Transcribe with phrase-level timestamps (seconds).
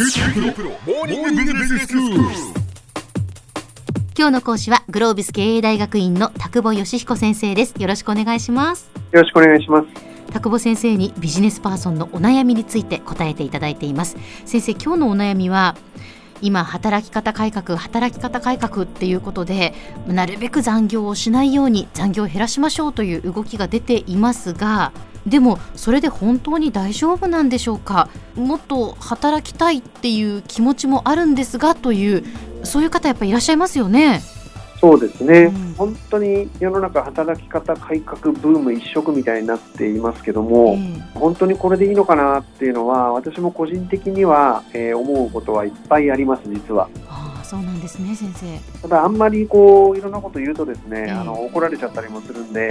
[0.00, 0.06] 今
[4.28, 7.74] 日の講師はグロービス経営大学院の田久保義彦先生です。
[7.76, 8.92] よろしくお願いします。
[9.10, 9.88] よろしくお願いします。
[10.32, 14.16] 田久保先生にビジネスパーソンのお悩みについて答えていただいています。
[14.44, 15.74] 先生今日のお悩みは
[16.42, 19.74] 今働き方改革働き方改革っていうことで
[20.06, 24.92] なるべく残業をしないように残業を減らしましょうという動きが出ていますが
[25.28, 28.08] でもそれで本当に大丈夫なんでしょうか？
[28.34, 32.24] もっと働きたいっていう気持ちもあるんですがという
[32.64, 34.20] そういう方やっぱりいらっしゃいますよね。
[34.80, 35.74] そうですね、うん。
[35.76, 41.18] 本当に世の中働き方改革ブーム一色みたいになっていますけども、え。
[41.18, 46.88] 本当にこれでいいのかなっていうのは私も個人的には、えー思うことはいっぱいあります実は
[47.48, 48.82] そうなんですね先生。
[48.82, 52.70] ただあんまりこういろんなこと言うとですね、ええあの怒られちゃったりもするんで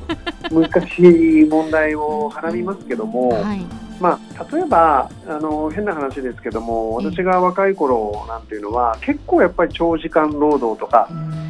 [0.50, 3.60] 難しい問題をはらみますけども、はい。
[4.00, 11.44] まあ、例えばあの変な話ですけどもええ私が若い頃なんていうのは結構やっぱり長時間労働とかうん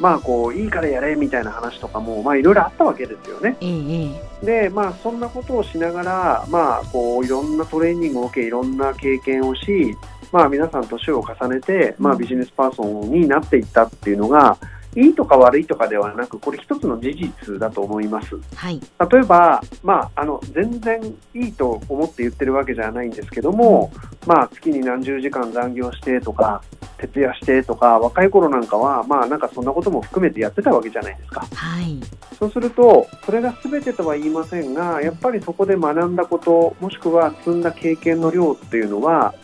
[0.00, 3.56] まあこういいからやれみたいな話とかもまあいろいろあったわけですよね。
[3.60, 4.10] ええ
[4.42, 9.96] えでまあそんなことをしながらまあこういろんなトレーニングを受けいろんな経験をし
[10.32, 14.58] まあ皆さん年を重ねてまあビジネスパーソンになっていったっていうのが
[14.96, 18.40] いいとか悪いとかではなくこれ一つの事実だと思います。
[18.54, 18.80] はい。
[19.12, 21.02] 例えば、まあ、あの全然
[21.34, 23.92] いいと思って言ってるわけじゃないんですけども、
[24.26, 26.62] まあ、月に何十時間残業してとか
[26.96, 31.46] 徹夜してとか若い頃なんかは、まあ、なんかそんなことも含めてやってたわけじゃないですか。
[31.52, 32.00] はい。
[32.38, 39.34] そうするとそれが全てとは言いませんがやっぱりそこで学んだこともしくは積んだ経験の量っていうのは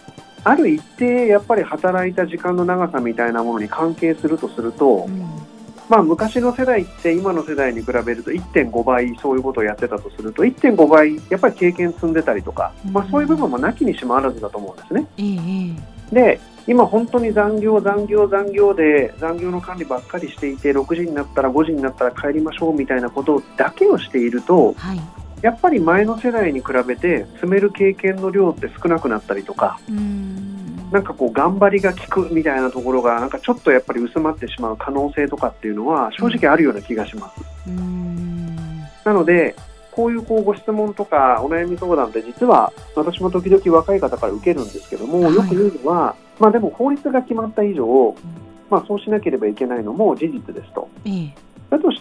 [0.45, 5.43] ある一定やっぱり働いた時間の長さみたいなものに関係するとすると、うん
[5.89, 15.07] まあ、昔の世代って今の世代に比べると1.5倍そういうことをやってたとすると1.5倍やっぱり経験積んでたりとか、まあ、そういう部分もなきにしもあらずだと思うんですね。
[15.19, 15.37] ええ
[15.79, 25.01] えで今本当に残業残業残業で残業の管理ばっかりしていて6時になったら5時になったら帰りましょうみたいなことだけをしているとえはい。
[25.43, 30.91] やっぱり前の世代に比べて積める経験の量って少なくなったりとかうん。
[30.93, 37.41] なんかこう頑張りが効くみたいなところがなんかちょっとやっぱり薄まってしまう可能性とかっていうのは正直あるような気がします。
[37.67, 38.57] うん。
[39.05, 39.57] なので
[39.91, 45.35] こういうこうご質問とかお悩み相談って実は私も時々若い方から受けるんですけども、はい。
[45.35, 48.15] よく言うのは、まあ、でも法律が決まった以上、
[48.71, 50.89] まあ、そうしなければいけないのも事実ですと。
[51.07, 51.27] ええ。
[51.27, 51.42] だと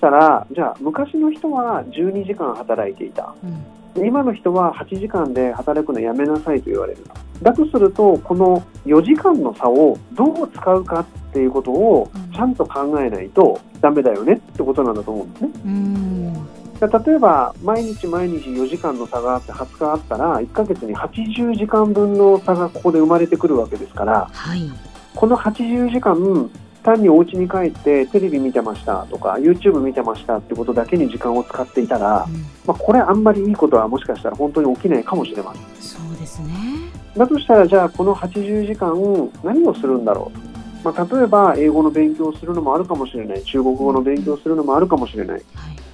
[0.02, 3.64] したらじゃあ昔の人は12時間働いていたうん
[3.94, 7.12] で今の人は8時間で働くのやめなさいと言われると。
[7.44, 15.50] だとするとこの4時間の差をどう使うかっていうことをうんちゃんと考えないとダメだよねってことなんだと思うんですね。
[15.66, 16.34] うん
[16.80, 24.72] で例えば毎日毎日4時間の差があって20日あったら1ヶ月に80時間分の差がここで生まれてくるわけですからはい。
[25.14, 26.50] この80時間
[26.84, 32.42] 単にお家に帰ってテレビ見てましたとか YouTube 見てましたってことだけに時間を使っていたら、うん。
[32.66, 35.64] まあ、これあんまりいいことはもしかしたら本当に起きないかもしれません。
[35.80, 36.53] そうですね。
[37.16, 38.94] だとしたらじゃあこの80時間
[39.44, 40.84] 何をするんだろう？
[40.84, 43.44] と、まあ、例えば英語の勉強をするのもあるかもしれない。
[43.44, 45.41] 中国語の勉強をするのもあるかもしれない。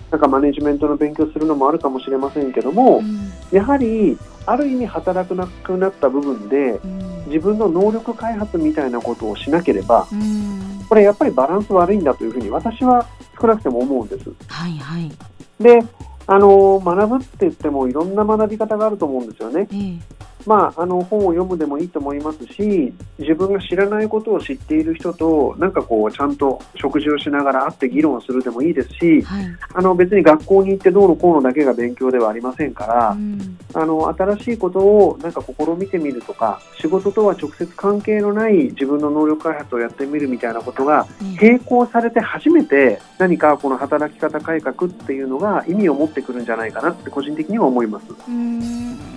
[0.09, 3.31] なんかマネジメントの勉強するのもあるかもしれませんけども、うん。
[3.51, 13.05] やはりある意味働くなくなった部分でうん自分の能力開発みたいなことをしなければうんこれやっぱりバランス悪いんだというふうに私は
[13.39, 14.31] 少なくても思うんです。
[14.47, 15.11] はいはい。
[15.59, 15.83] で
[16.27, 19.67] あの学ぶって言ってもいろんな学び方があると思うんですよね。
[19.71, 20.16] ええ
[20.47, 29.45] まあ、あの本を読むでもいいと思いますし自分が知らないことを知っている人となんかこうちゃんと食事をしながら会って議論するでもいいですしはい。
[29.73, 41.05] あの別に学校に行ってどうのこうのだけが勉強ではありませんから、うんあの新しいことをなんか試みてみるとか仕事とは直接関係のない自分の能力開発をやってみるみたいなことが
[41.41, 48.05] ええ並行されて初めて何かこの働き方改革っていうのが意味を持ってくるんじゃないかなって個人的には思います。
[48.27, 49.16] うん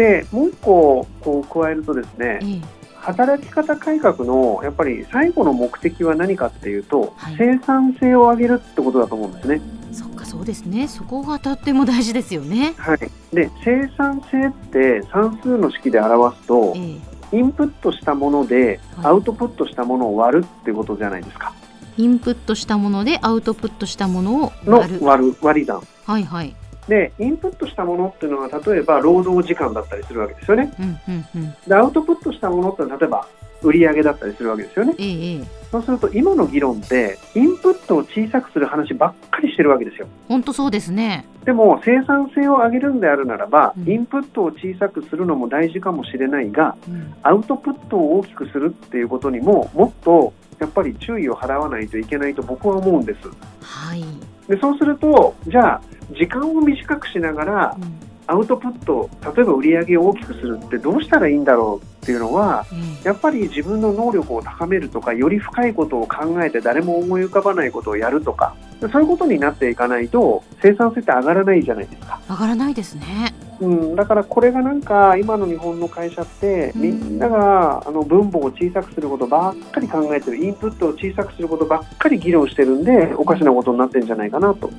[0.00, 9.62] でもう一個こう加えるとですねええ働き方改革のやっぱり最後の目的は何かっていうと、はい生産性を上げるってことだと思うんですね。
[9.90, 10.86] そっかそうですね。
[10.86, 12.74] そこがとっても大事ですよね。
[12.76, 12.98] はい、
[13.32, 16.98] で生産性って算数の式で表すとえ
[17.32, 21.54] えインプットしたものではいアウトプットしたものを割るっていうことじゃないですか。
[21.96, 25.04] インプットしたものでアウトプットしたものをの割る。
[25.04, 25.82] 割る割り算。
[26.06, 26.54] はいはい。
[26.90, 30.74] でインプットしたものっていうのは例えば労働時間だったりするわけですよね。
[30.78, 31.54] うんうんうん。
[31.66, 33.26] でアウトプットしたものって例えば
[33.62, 34.94] 売り上げだったりするわけですよね。
[34.98, 40.08] ええええそうすると今の議論ってインプットを小さくする話ばっかりしてるわけですよ。
[40.26, 41.26] 本当そうですね。
[41.44, 53.28] でも生産性を上げるんであるならば、うんインプットを小さくするのも大事かもしれないが、うんアウトプットを大きくするっていうことにももっとやっぱり注意を払わないといけないと僕は思うんです。
[53.62, 54.04] はい。
[54.48, 68.54] でそうするとじゃあ時間を短くしながらうんアウトプット例えば売り上げを大きくするってどうしたらいいんだろうっていうのはええやっぱり自分の能力を高めるとかより深いことを考えて誰も思い浮かばないことをやるとか
[68.92, 72.20] そういうことになっていかないと生産性って上がらないじゃないですか。
[72.30, 73.34] 上がらないですね。
[73.60, 84.70] うん、だからこれがなんか今の日本の会社ってうんみんながあの分母を小さくすることばっかり考えてるインプットを小さくすることばっかり議論してるんでおかしなことになってるんじゃないかなと。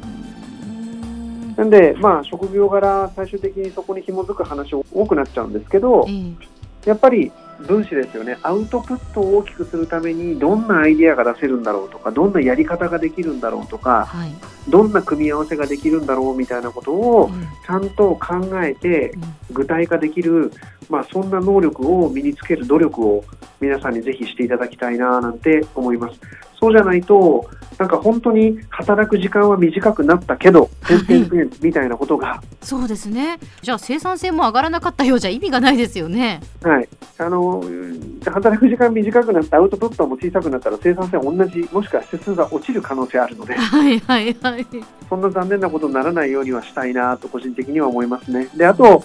[1.55, 6.89] なんで、まあ、職業柄最終的にそこに紐づく話多くなっちゃうんですけどええ。
[6.89, 7.31] やっぱり
[7.67, 8.39] 分子ですよね。
[8.41, 14.31] アウトプットを大きくするためにどんなアイデアが出せるんだろうとかどんなやり方ができるんだろうとかはい。
[14.69, 17.41] どんな組み合わせができるんだろうみたいなことをうん。
[17.65, 19.13] ちゃんと考えて
[19.51, 20.51] 具体化できる、
[20.89, 23.23] まあ、そんな能力を身につける努力を
[23.59, 26.19] 皆さんにぜひしていただきたいななんて思います。
[26.61, 27.49] そうじゃないと、
[27.79, 33.39] なんか本当に働く時間は短くなったけど、はいみたいなことが、そうですね。
[33.63, 36.39] じゃあ生産性も上がらなかったようじゃ意味がないですよね。
[36.61, 36.87] はい、
[37.17, 44.67] あのうん働く時間短くなったアウトプットも小さくなったら生産性は同じ、もしくは施数が落ちる可能性あるので、 はいはいはい。
[45.09, 48.47] そんな残念なことにならないようにはしたいなと個人的には思いますね。
[48.55, 49.03] で、あと、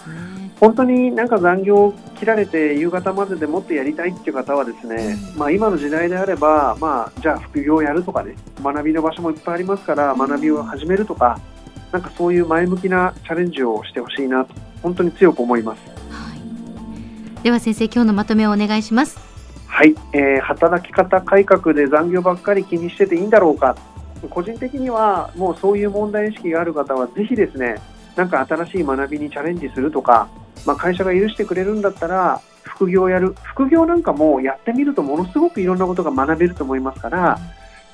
[0.60, 11.38] 本当になんか残業切られて夕方まででもっとやりたいっていう方はですね、うんまあ今の時代であれば、まあじゃあ副業をやるとかね、学びの場所もいっぱいありますから、学びを始めるとか、
[11.92, 15.80] なんかそういう前向きなチャレンジをしてほしいなと、本当に強く思います。
[16.10, 17.42] はい。
[17.42, 19.18] では先生今日のまとめをお願いします。
[19.66, 23.76] はい、えー働き方改革で残業ばっかり気にしてていいんだろうか。
[24.30, 27.76] 個人的にはもうそういう問題意識がある方はぜひですね、
[28.16, 30.28] なんか新しい学びにチャレンジするとか、
[30.66, 33.34] まあ、会社が許してくれるんだったら副業をやる。
[33.42, 37.38] 副業なんかもやってみるとものすごくいろんなことが学べると思いますから、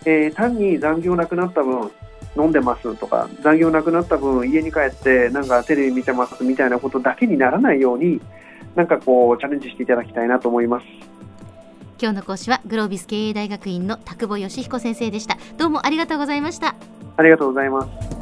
[0.04, 1.90] えー単に残業なくなった分
[2.36, 8.20] 飲んでますとか残業なくなった分家に帰ってなんかテレビ見てますみたいなことだけにならないように
[8.74, 10.86] なんかこうチャレンジしていただきたいなと思います。
[12.00, 15.36] 今日の講師はグロービス経営大学院の田久保義彦先生でした。
[15.56, 16.74] どうもありがとうございました。
[17.16, 18.21] ありがとうございます。